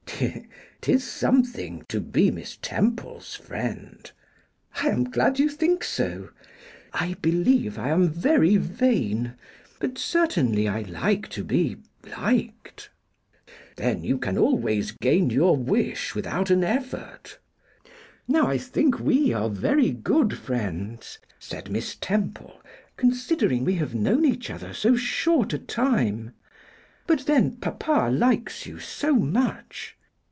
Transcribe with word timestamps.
''Tis 0.83 1.03
something 1.03 1.83
to 1.87 1.99
be 1.99 2.29
Miss 2.29 2.55
Temple's 2.61 3.33
friend.' 3.33 4.11
'I 4.75 4.87
am 4.87 5.03
glad 5.05 5.39
you 5.39 5.49
think 5.49 5.83
so. 5.83 6.29
I 6.93 7.15
believe 7.23 7.79
I 7.79 7.89
am 7.89 8.07
very 8.07 8.55
vain, 8.57 9.33
but 9.79 9.97
certainly 9.97 10.67
I 10.67 10.81
like 10.83 11.27
to 11.29 11.43
be 11.43 11.77
liked.' 12.15 12.91
'Then 13.77 14.03
you 14.03 14.19
can 14.19 14.37
always 14.37 14.91
gain 14.91 15.31
your 15.31 15.57
wish 15.57 16.13
without 16.13 16.51
an 16.51 16.63
effort.' 16.63 17.39
'Now 18.27 18.45
I 18.45 18.59
think 18.59 18.99
we 18.99 19.33
are 19.33 19.49
very 19.49 19.89
good 19.89 20.37
friends,' 20.37 21.17
said 21.39 21.71
Miss 21.71 21.95
Temple, 21.95 22.61
'considering 22.95 23.65
we 23.65 23.73
have 23.75 23.95
known 23.95 24.23
each 24.25 24.51
other 24.51 24.71
so 24.71 24.95
short 24.95 25.51
a 25.53 25.57
time. 25.59 26.33
But 27.07 27.25
then 27.25 27.55
papa 27.55 28.11
likes 28.13 28.67
you 28.67 28.77
so 28.77 29.15
much. 29.15 29.97